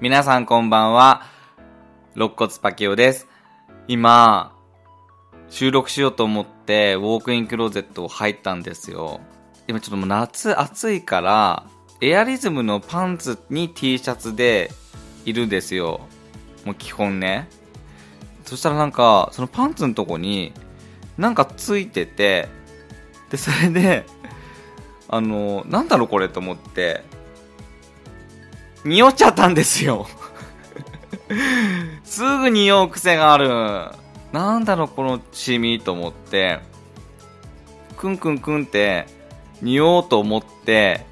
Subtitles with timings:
[0.00, 1.26] 皆さんこんばんは。
[2.14, 3.28] 肋骨パキオです。
[3.86, 4.56] 今、
[5.50, 9.20] 収録しようと思って、ウォークインクローゼットを入ったんですよ。
[9.68, 11.66] 今ちょっともう夏暑いから、
[12.00, 14.70] エアリズムのパンツに T シャツで
[15.26, 16.00] いるんですよ。
[16.64, 17.46] もう基本ね。
[18.46, 20.54] そしたらなんか、そのパンツのとこに、
[21.18, 22.48] なんかついてて、
[23.28, 24.06] で、それで、
[25.08, 27.04] あの、なんだろうこれと思って、
[28.84, 30.06] 匂っちゃったんですよ。
[32.04, 33.48] すぐ匂う癖がある。
[34.32, 36.60] なんだろうこのシミと思って、
[37.96, 39.06] くんくんくんって、
[39.60, 41.04] 匂おうと思って、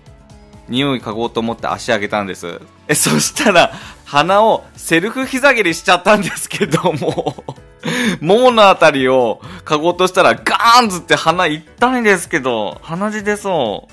[0.68, 2.60] 匂い嗅ごうと思って足上げたんです。
[2.86, 3.72] え、そしたら、
[4.04, 7.44] 鼻をセルフ膝蹴りしちゃったんですけども、
[8.20, 13.88] もものあたりを嗅ごうとしたらガーンズって鼻痛いんですけど、鼻血出そ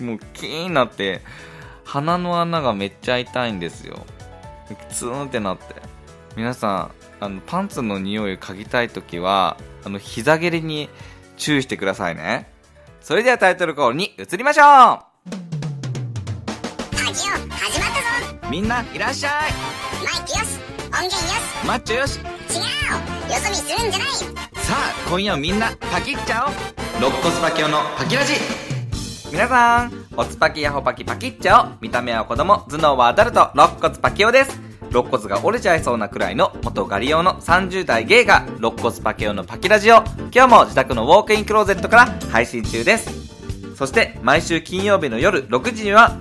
[0.00, 0.02] う。
[0.02, 1.22] もうキーンなって、
[1.90, 4.06] 鼻の穴がめっちゃ痛いんですよ。
[4.92, 5.74] ツーンってなって。
[6.36, 10.88] 皆さん、あの、パンツの匂いを嗅ぎたいときは、あの、膝蹴りに
[11.36, 12.48] 注意してくださいね。
[13.00, 15.02] それではタイトルコールに移りましょラ
[17.12, 18.38] ジオ始まったぞ。
[18.46, 19.32] うみんないらっしゃい。
[20.04, 20.60] マイクよし。
[20.92, 21.66] 音源よし。
[21.66, 22.20] マッチョよし。
[22.20, 22.26] 違う。
[23.32, 24.08] よそ見するんじゃない。
[24.10, 26.54] さあ、今夜はみんなパキっちゃおう。
[26.98, 28.34] 肋骨パキオのパキラジ。
[29.32, 34.60] 皆さん、おつパキヤホパキパキっちゃお見た目は子供、頭脳はアダルト、肋骨パキオです。
[34.90, 40.02] 肋骨が折れちゃいそうなくらいの元ガリオの30代ゲイが肋骨パキオのパキラジオ
[40.34, 43.76] 今日も自宅のウォークインクローゼットから配信中です。
[43.76, 46.16] そして毎週金曜日の夜6時には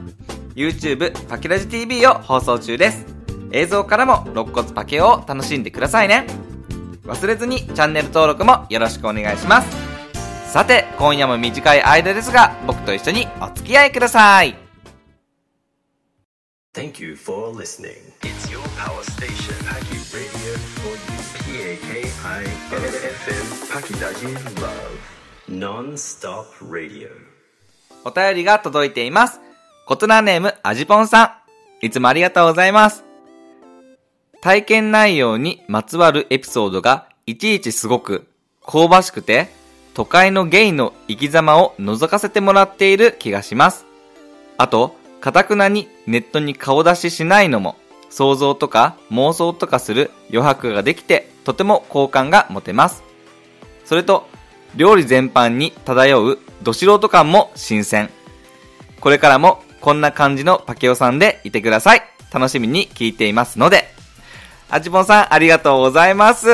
[0.53, 3.05] YouTube パキラジ TV を放送中です。
[3.51, 6.27] 映像からも肋骨パキオを楽しんでくださいね。
[7.05, 9.88] 忘れずにチャンネル登録もよろしくお願いします。
[10.49, 14.55] さて、今夜も短い間ですが、僕と一緒にお付き合いください。
[16.73, 17.93] Thank you for listening.
[18.21, 21.19] It's your power station, Paki Radio for you.
[21.45, 24.97] P-A-K-I FM Pakidaji Love.
[25.47, 27.09] Non-stop radio.
[28.03, 29.39] お便りが届いています。
[29.85, 31.43] コトナーネーム、アジポンさ
[31.81, 31.85] ん。
[31.85, 33.05] いつもありがとうございます。
[34.41, 38.25] 体験内容にまつわるエピソードがいちいちすごく
[38.65, 39.58] 香ばしくて、
[39.99, 43.85] 都会のゲイの生き様を覗かせてもらっている気がします。
[44.57, 47.75] あと、かたくなにネットに顔出ししないのも、
[48.09, 53.03] 想像とか妄想とかする余白ができて、とても好感が持てます。
[53.83, 54.29] それと、
[54.73, 58.09] 料理全般に漂うど素人感も新鮮。
[59.01, 62.03] これからもこんな感じのパケオさんでいてください。
[62.31, 63.93] 楽しみに聞いていますので。
[64.69, 66.47] あちぽんさん、ありがとうございます。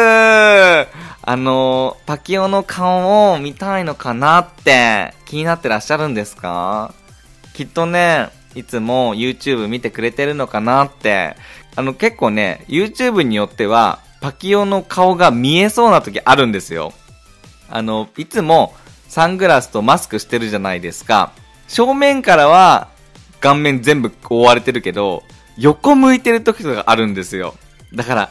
[1.28, 6.94] あの、パキオの顔を見たいのかなって気になってらっしゃるんですか？
[7.53, 11.35] きっとね、いつも YouTube 見てくれてるのかなって。
[11.75, 16.94] あの結構ね、YouTube によっては、パキオの顔が見えそうな時あるんですよ。
[17.69, 18.74] あの、いつも
[19.09, 21.31] サングラスとマスクしてるじゃないですか。
[21.68, 22.88] 正面からは
[23.40, 25.24] 顔面全部覆われてるけど、
[25.58, 27.56] 横向いてる時とかあるんですよ。
[27.94, 28.30] だから、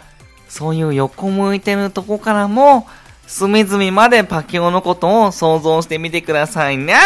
[0.49, 2.87] そういう横向いてるとこからも、
[3.27, 6.93] 隅々までパキオのことを想像してみてくださいね。
[6.93, 7.03] やん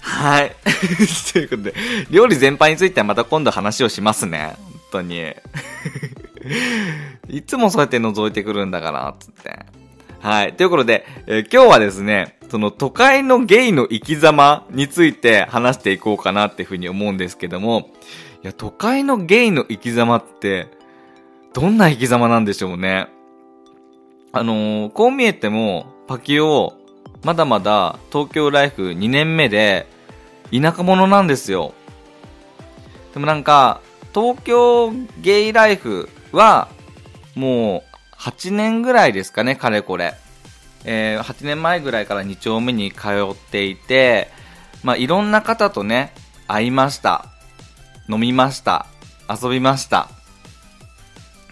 [0.00, 0.52] はい。
[1.32, 1.74] ということで、
[2.10, 4.54] 料理全般についてはまた今度話をしますね。
[4.56, 5.34] 本当に。
[7.28, 9.58] いつもそうやって覗いてくるんだから、つって。
[10.20, 10.54] はい。
[10.54, 17.90] ということで、えー今日はですね、その都会のゲイの生き様について話していこうかなっていうふうに思うんですけども、
[18.42, 20.68] いや、都会のゲイの生き様って、
[21.56, 23.08] どんな生き様なんでしょうね。
[24.30, 26.74] あのーこう見えても、パキオ、
[27.24, 29.86] まだまだ東京ライフ2年目で、
[30.52, 31.72] 田舎者なんですよ。
[33.14, 33.80] でもなんか、
[34.14, 36.68] 東京ゲイライフは、
[37.34, 40.12] もう、8年ぐらいですかね、かれこれ。
[40.84, 44.28] えー8年前ぐらいから2丁目に通っていて、
[44.84, 46.12] まあ、いろんな方とね、
[46.48, 47.24] 会いました。
[48.10, 48.84] 飲みました。
[49.30, 50.15] 遊びました。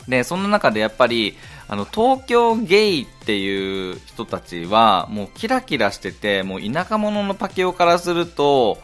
[0.08, 1.36] で、そんな中でやっぱり、
[1.66, 8.78] あの、東京ゲイっていう人たちは、もうキラキラしてて、もう田舎者のパケオからすると、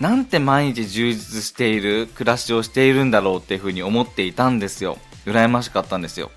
[0.00, 4.98] なんて毎日充実している暮らしをしているんだろうっていうふうに思っていたんですよ。
[5.26, 6.30] 羨ましかったんですよ。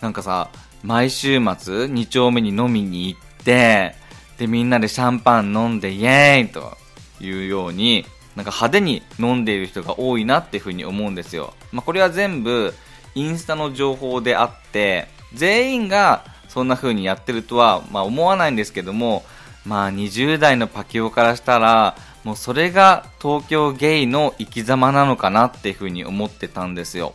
[0.00, 0.50] なんかさ、
[0.82, 3.94] 毎週末2丁目に飲みに行って、
[4.38, 6.76] で、みんなでシャンパン飲んでイエーイと
[7.20, 8.04] いうように、
[8.36, 11.54] なんか派手に飲んでいる人が多いなっていうふうに思うんですよ。
[11.72, 12.72] まあ、これは全部
[13.18, 19.24] インスタの情報であって、全員がそんな風にやってるとは、まあ、思わないんですけども、
[19.66, 27.12] まあ、20代のパキオからしたら、もうそれが東京ゲイの生き様なのかなっていうふうに思ってたんですよ。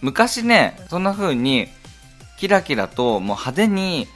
[0.00, 1.68] 昔ね、そんな風に
[2.38, 4.08] キラキラともう派手に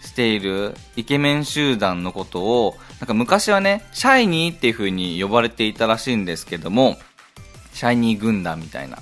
[0.00, 6.98] しているイケメン集団のことを、なんか昔はね、シャイニーっていう風に呼ばれていたらしいんですけども、
[7.72, 8.98] シャイニー軍団みたいな。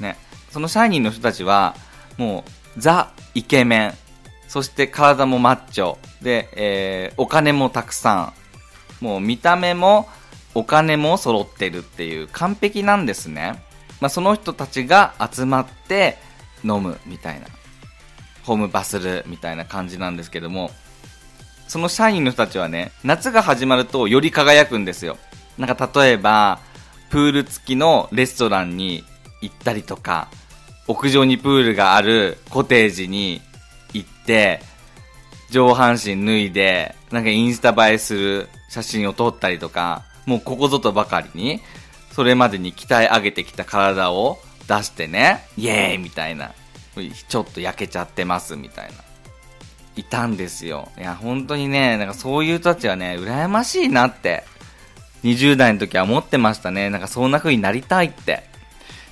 [0.00, 0.16] ね。
[0.52, 1.74] そのシャイニーの人たちは、
[2.18, 2.44] も
[2.76, 3.94] う、ザ・イケメン。
[4.48, 5.96] そして体もマッチョ。
[6.22, 8.34] で、えー、お金もたくさ
[9.00, 9.04] ん。
[9.04, 10.08] もう見た目も、
[10.54, 13.62] お金も揃ってるっていう完璧なんですね。
[14.00, 16.18] まあ、その人たちが集まって
[16.62, 17.46] 飲むみたいな。
[18.44, 20.70] ホームバスるみたいな感じなんですけども、
[21.66, 25.16] その社員の人たちはね、夏が始まるとより輝くんですよ。
[25.56, 26.58] なんか例えば、
[27.08, 29.04] プール付きのレストランに
[29.40, 30.28] 行ったりとか、
[30.88, 33.40] 屋上にプールがあるコテージに
[33.92, 34.60] 行って、
[35.50, 41.60] 上半身脱いで、なんかインスタ映えする写真を撮ったりとか、もうここぞとばかりに、
[42.12, 44.38] それまでに鍛え上げてきた体を
[44.68, 46.52] 出してね、イエーイみたいな。
[47.28, 48.94] ちょっと焼けちゃってますみたいな。
[49.96, 50.88] いたんですよ。
[50.98, 54.44] いや、本当にね、なんかそういう人たちはね、羨ましいなって、
[55.24, 56.90] 20代の時は思ってましたね。
[56.90, 58.44] なんかそんな風になりたいって。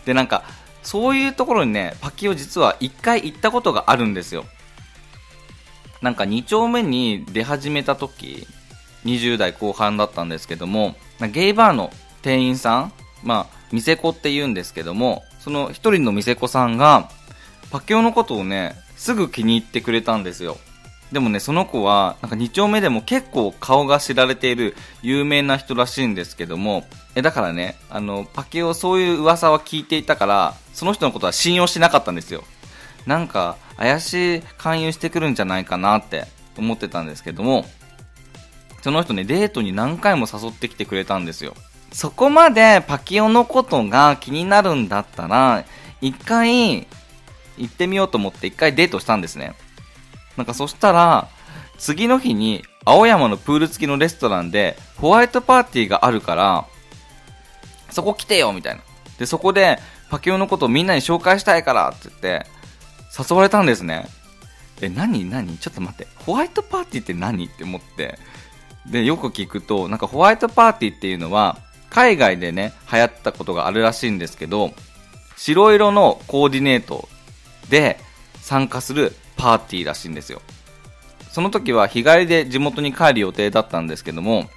[0.05, 0.43] で、なんか、
[0.82, 4.44] そういうところにね、パキオ実は1回行ったことがあるんですよ。
[6.02, 8.46] なんか2丁目に出始めた時、
[9.04, 10.96] 20代後半だったんですけども、
[11.32, 11.90] ゲイバーの
[12.22, 12.92] 店員さん、
[13.22, 17.10] まあ、店子って言うんですけども、その一人の店子さんが、
[17.70, 20.58] パキオのことをね、すぐ気に入ってくれたんですよ。
[21.12, 26.84] でもね、その子は、なんか2丁目でも結構顔が知られている有名な人らしいんですけども、
[27.16, 32.44] え、だからね、あの、パケオそういう噂は聞いていたから、その人のことは信用しなかったんですよ。
[33.06, 36.26] なんか、怪しい勧誘してくるんじゃないかなって
[36.56, 37.66] 思ってたんですけども、
[38.82, 41.54] その人ね、デートに何回も誘ってきてくれたんですよ。
[41.92, 45.64] そこまでパキオのことが気になるんだったら、
[46.00, 46.86] 一回
[47.56, 49.54] 行ってみようと思って一回デートしたんですね。
[50.40, 51.28] なんかそしたら、
[51.76, 56.66] 次の日に青山のプール付きのレストランでホワイトパーティーがあるから、
[57.90, 58.81] そこ来てよみたいな。
[59.19, 59.78] で、そこで
[60.08, 62.46] パキオのことをみんなに紹介したいからって言って
[63.19, 64.06] 誘われたんですね。
[64.81, 65.58] え、何何？
[65.58, 66.06] ちょっと待って。
[66.25, 67.44] ホワイトパーティーって何？
[67.44, 68.19] って思って。
[68.87, 71.58] で、よく聞くと、なんかホワイトパーティーっていうのは、
[71.90, 74.72] 海外でね、流行ったことがあるらしいんですけど、
[75.37, 77.10] 白色のコーディネート
[77.69, 77.98] で
[78.40, 80.42] 参加するパーティーらしいんですよ。
[81.31, 84.50] その時は日帰りで地元に帰る予定だったんですけども、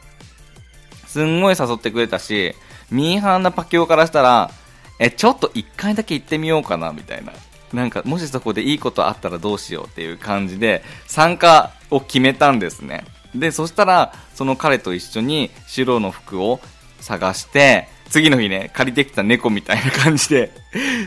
[1.07, 2.53] すんごい誘ってくれたし、
[2.91, 4.51] ミーハーなパキオからしたら、
[4.99, 7.31] え、ちょっと一回だけ行ってみようかな、みたいな。
[7.73, 13.05] なんか、もしそこでいいことあったらどうしようっていう感じで、参加を決めたんですね。
[13.33, 16.59] で、そしたら、その彼と一緒に白の服を
[16.99, 20.51] 探して、次の日ね、借りてきた猫みたいな感じで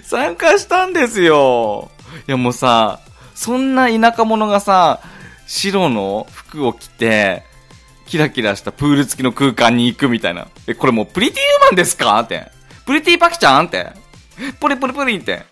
[0.03, 1.91] 参加したんですよ。
[2.27, 3.01] いやもうさ、
[3.37, 5.01] そんな田舎者がさ、
[5.47, 7.45] 白の服を着て、
[8.07, 10.49] キラキラしたプール付きの空間に行くみたいな。
[10.67, 12.19] え、これもうプリティウーマンですか？
[12.21, 12.51] って。
[12.87, 13.67] プリティパキちゃん？
[13.67, 13.93] って。
[14.59, 15.45] ポリポリポリって。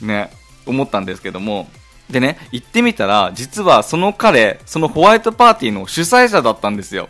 [0.00, 0.30] ね、
[0.66, 1.68] 思ったんですけども。
[2.08, 7.08] でね、行ってみたら、実はその彼、そのホワイトパーティーの主催者だったんですよ。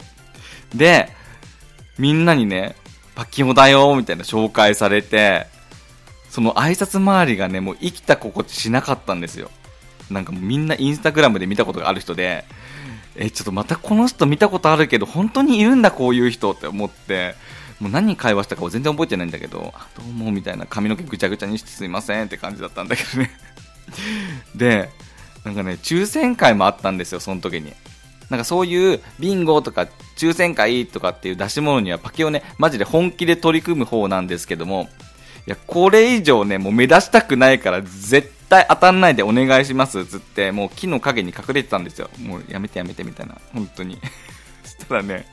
[0.74, 1.08] で、
[1.98, 2.74] みんなにね、
[3.14, 5.46] パキモだよ、みたいな紹介されて、
[6.30, 9.50] その挨拶回りがね、もう生きた心地しなかったんですよ。
[10.10, 12.44] なんかみんなインスタグラムで見たことがある人で、
[13.16, 17.34] え、ちょっとまたこの人見たことあるけど、本当にいるんだ、こういう人って思って、
[17.80, 23.30] もう何会話したかを全然覚えてないんだけど、どうも、みたいな髪の毛ぐちゃぐちゃにしてすいませんって感じだったんだけどね
[24.54, 24.90] で、
[25.44, 27.72] なんかね、抽選会もあったんですよ、その時に。
[28.30, 34.88] なんかそういうビンゴとか抽選会とかっていう出し物にはパケをね、マジで本気で取り組む方なんですけども、
[35.46, 42.10] いや、これ以上ね、もう目指したくないから絶対当たんないでお願いしますつって、もう木の陰に隠れてたんですよ。
[42.20, 43.36] もうやめてやめてみたいな。
[43.52, 43.98] 本当に。
[44.64, 45.26] そしたらね、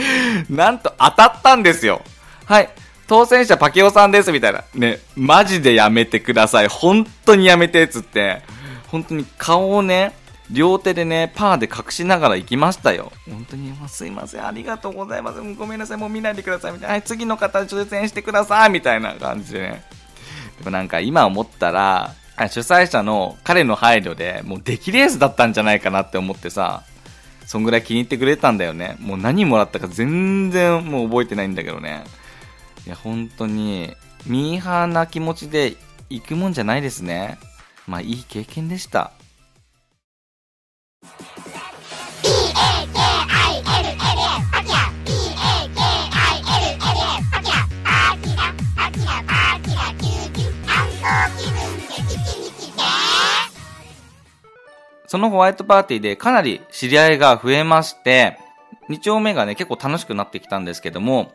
[0.50, 2.02] なんと当たったんですよ。
[2.44, 2.68] はい。
[3.06, 4.64] 当選者パケオさんですみたいな。
[4.74, 6.68] ね、マジでやめてください。
[6.68, 8.42] 本当にやめてつって、
[8.88, 10.14] 本当に顔をね、
[10.50, 13.12] 両手でね、パーで隠しながら行きましたよ。
[13.28, 15.40] 本当に、すいません、ありがとうございます。
[15.40, 16.72] ごめんなさい、もう見ないでください。
[16.72, 16.92] みたいな。
[16.92, 18.70] はい、次の方挑戦してください。
[18.70, 19.84] みたいな感じでね。
[20.58, 26.82] でもなんか今思ったら、主催者の彼の配慮で、もう出来レースだったんじゃないかなって思ってさ、
[27.46, 28.96] そんぐらい気に入ってくれたんだよね。
[29.00, 32.04] もう何もらったか全然もう覚えてないんだけどね。
[32.86, 33.94] いや、本当に、
[34.26, 35.76] ミーハーな気持ちで
[36.10, 37.38] 行くもんじゃないですね。
[37.86, 39.12] まあいい経験でした。
[55.14, 58.36] そのホワイトパーティーでかなり知り合いが増えまして、
[58.88, 61.30] 2丁目がね、結構楽しくなってきたんですけども、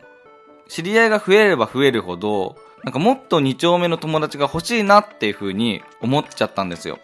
[0.68, 6.98] 知り合いが増えれば増えるほど、なんかもっと2丁目の友達が欲しいなっていう風に思っちゃったんですよ。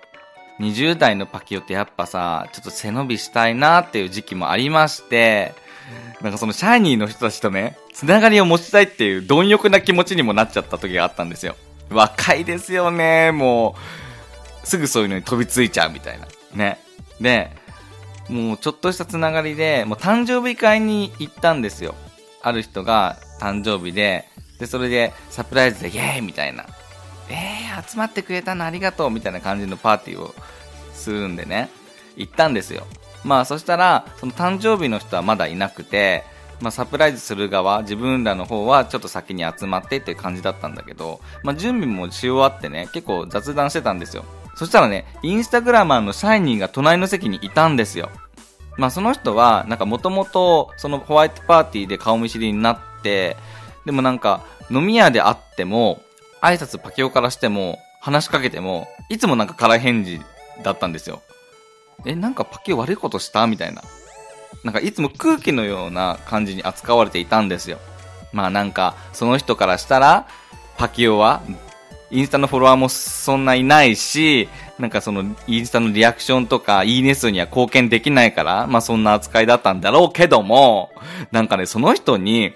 [0.60, 5.54] 20代のパキオってやっぱさ、ちょっと背伸びしたいなっていう時期もありまして、
[6.20, 11.56] なんかそのシャイニーの人たちとね、つながりを持ちたいっていう貪欲な気持ちにもなっちゃった時があったんですよ。
[11.88, 13.76] 若いですよね、も
[14.62, 14.66] う。
[14.66, 16.26] すぐそういうのに飛びついちゃうみたいな。
[16.56, 16.78] ね。
[17.20, 17.50] で、
[18.28, 21.94] もうちょっとしたつながりで、もう誕生日会に行ったんですよ。
[22.42, 26.64] ある人が誕生日で、で、それでサプライズでイエーイみたいな。
[27.28, 30.34] えー、集まってくれたのありがとうみたいな感じのパーティーを
[30.94, 31.68] するんでね、
[32.16, 32.86] 行ったんですよ。
[33.24, 36.24] まあそしたら、その誕生日の人はまだいなくて、
[36.60, 44.24] まあサプライズする側、自分らの方はちょっと先に集まってっていう感じだったんだけど、まあ準備もし終わってね、結構雑談してたんですよ。
[44.56, 48.10] そしたらね、インスタグラマーのシャイニーが隣の席にいたんですよ。
[48.78, 53.36] まあその人は、なんかもともとそのホワイトパーティーで顔見知りになって、
[53.84, 56.00] でもなんか飲み屋で会っても、
[56.42, 60.20] 挨拶パキオからしても、話しかけても、いつもなんか空返事
[60.62, 61.20] だったんですよ。
[62.04, 63.46] え、なんかパキオ悪いことした？
[63.46, 63.82] みたいな。
[64.64, 67.78] なんかいつも空気のような感じに扱われていたんですよ。
[68.32, 70.26] まあなんか、その人からしたら、
[70.76, 71.42] パキオは、
[72.10, 74.48] インスタのフォロワーもそんないないし、
[74.78, 80.92] なんかそのインスタのリアクションとかいいね数には貢献できないから、まあそんな扱いだったんだろうけども、
[81.32, 82.52] なんかね、その人に、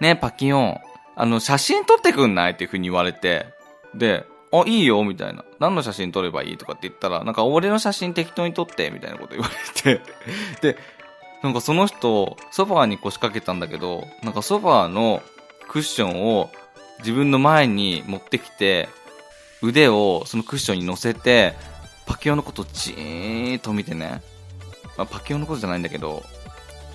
[0.00, 0.80] ねパキオン、
[1.14, 3.46] あの、写真撮ってくんないっていう風に言われて、
[3.94, 5.44] で、あ、いいよ、みたいな。
[5.58, 10.02] 何の写真撮ればいいとかって言ったら、なんか俺の写真適当に撮って、みたいなこと言われて、
[10.60, 10.78] で、
[11.42, 15.22] なんかその人、ソファーに腰掛けたんだけど、なんかソファーの
[15.68, 16.50] クッションを
[17.00, 18.88] 自分の前に持ってきて、
[19.62, 21.54] 腕をそのクッションに乗せて、
[22.06, 24.22] パキオのことじーっと見てね、
[24.96, 26.22] まあ、パキオのことじゃないんだけど、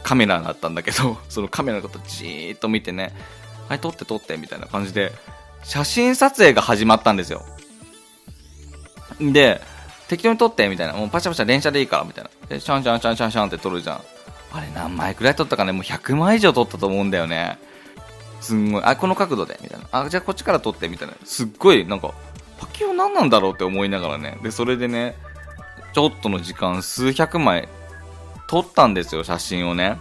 [0.04, 3.14] カメラだったんだけど、 そのカメラのことじーっと見てね、
[3.70, 5.12] はい、撮って撮って、みたいな感じで、
[5.64, 7.46] 写真撮影が始まったんですよ。
[9.20, 9.62] で、
[10.08, 10.94] 適当に撮って、みたいな。
[10.94, 12.30] もうパシャパシャ連写でいいから、みたいな。
[12.48, 14.02] で、シャンシャンシャンシャンシャンって撮るじゃん。
[14.54, 17.58] あれ何枚くらい撮ったかね、もう100枚以上撮ったと思うんだよね。
[18.42, 19.86] すんごい、あ、この角度で、みたいな。
[19.92, 21.14] あ、じゃあこっちから撮って、みたいな。
[21.24, 22.14] すっごい、なんか、
[22.60, 24.38] パキオ何なんだろうって思いながらね。
[24.44, 25.16] で、それでね、
[25.94, 27.70] ちょっとの時間、数百枚
[28.48, 29.98] 撮ったんですよ、写真をね。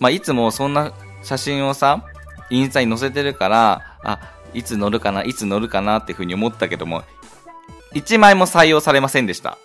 [0.00, 2.04] まあ、いつもそんな写真をさ、
[2.50, 4.18] インスタに載せてるから、あ、
[4.54, 7.02] いつ載るかな、いつ載るかなっていうふうに思ったけども、
[7.94, 9.58] 一枚も採用されませんでした。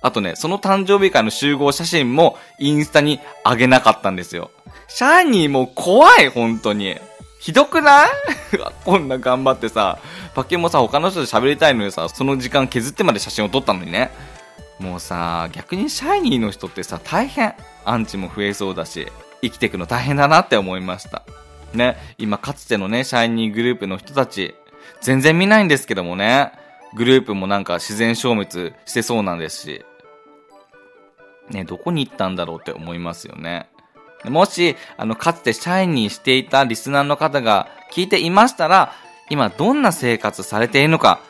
[0.00, 4.50] あとね、その誕生日会の集合写真もインスタに上げなかったんですよ。
[4.86, 6.96] シャーニーも怖い、本当に。
[7.38, 8.08] ひどくない？
[8.84, 9.98] こんな頑張ってさ、
[10.34, 14.10] パケもさ、他の人と喋りたいのにさ、その時間削ってまで写真を撮ったのにね。
[14.78, 17.54] もうさ、逆にシャイニーの人ってさ、大変。
[17.84, 19.06] アンチも増えそうだし、
[19.40, 21.22] 生きていくの大変だなって思いました。
[21.72, 24.54] ね、今かつてのね、シャイニーグループの人たち、
[25.00, 26.52] 全然見ないんですけどもね、
[26.94, 29.84] グループもなんか自然消滅してそうなんですし、
[31.50, 33.68] ね、どこに行ったんだろうって思いますよね。
[34.24, 38.92] もし、あの、かつてシャイニーしていたリスナーの方が聞いていましたら、
[39.30, 41.20] 今どんな生活されているのか、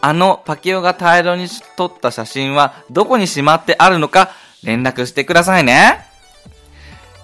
[0.00, 4.30] あのパキオが大量に撮った写真はどこにしまってあるのか
[4.62, 6.00] 連絡してくださいね。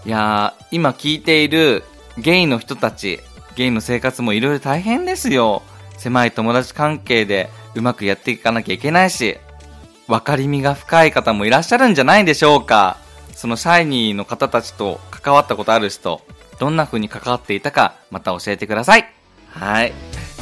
[0.04, 1.84] いやー、今聞いている
[2.18, 3.20] ゲイの人たち、
[3.54, 5.62] ゲイの生活もいろいろ大変ですよ。
[5.98, 9.38] 狭い友達関係でうまくやっていかなきゃいけないし、
[10.08, 12.96] 分かりみが深い方もいらっしゃるんじゃないでしょうか。
[13.42, 16.20] そのシャイニーの方たちと関わったことある人、
[16.60, 19.12] どんな風に関わっていたか、また教えてください。
[19.48, 19.92] はい。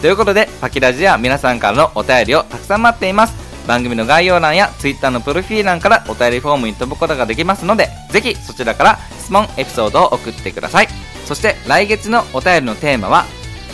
[0.02, 3.34] ということで、パキラジは皆さんからのお便りをたくさん待っています。
[3.66, 10.88] 番組の概要欄や Twitter のプロフィール欄からお便りフォームに飛ぶことができますので、ぜひそちらから質問、エピソードを送ってください。
[11.24, 13.24] そして来月のお便りのテーマは、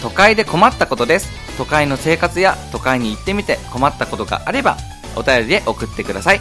[0.03, 1.29] 都会で困ったことです。
[1.59, 4.77] 都会の生活や都会に行ってみて困ったことがあれば、
[5.17, 6.41] お便りで送ってください。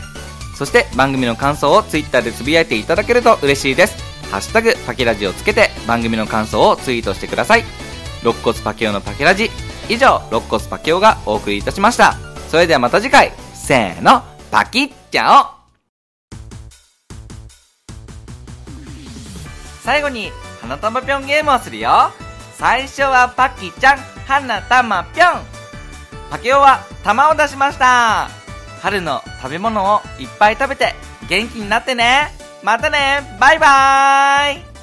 [0.55, 3.97] そして番組の感想を Twitter でつぶやいていただけると嬉しいです。
[4.31, 7.63] ハッシュタグパキラジをつけて番組の感想をツイートしてください。
[8.21, 9.51] 肋骨パキオのパキラジ。
[9.88, 12.15] 以上、肋骨パキオがお送りいたしました。
[12.50, 15.55] それではまた次回、せーの、パキッチャオ
[19.83, 20.31] 最後に、
[20.62, 22.12] 花玉ぴょんゲームをするよ。
[22.57, 25.27] 最初はパキちゃん、花玉ぴょん。
[26.31, 28.44] パキオは玉を出しました。
[28.85, 30.93] 春の食べ物をいっぱい食べて
[31.27, 32.27] 元気になってね。
[32.61, 33.21] またね。
[33.39, 34.75] バイバーイ。